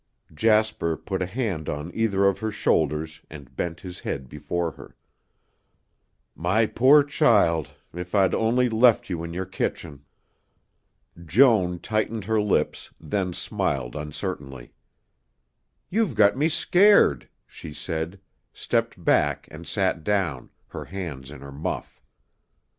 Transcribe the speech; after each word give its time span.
Jasper 0.33 0.97
put 0.97 1.21
a 1.21 1.27
hand 1.27 1.69
on 1.69 1.91
either 1.93 2.25
of 2.25 2.39
her 2.39 2.49
shoulders 2.49 3.21
and 3.29 3.55
bent 3.55 3.81
his 3.81 3.99
head 3.99 4.27
before 4.27 4.71
her. 4.71 4.95
"My 6.35 6.65
poor 6.65 7.03
child 7.03 7.73
if 7.93 8.15
I'd 8.15 8.33
only 8.33 8.67
left 8.67 9.11
you 9.11 9.23
in 9.23 9.31
your 9.31 9.45
kitchen!" 9.45 10.03
Joan 11.23 11.77
tightened 11.77 12.25
her 12.25 12.41
lips, 12.41 12.91
then 12.99 13.31
smiled 13.31 13.95
uncertainly. 13.95 14.73
"You've 15.91 16.15
got 16.15 16.35
me 16.35 16.49
scared," 16.49 17.29
she 17.45 17.71
said, 17.71 18.19
stepped 18.51 19.03
back 19.05 19.47
and 19.51 19.67
sat 19.67 20.03
down, 20.03 20.49
her 20.69 20.85
hands 20.85 21.29
in 21.29 21.41
her 21.41 21.51
muff. 21.51 22.01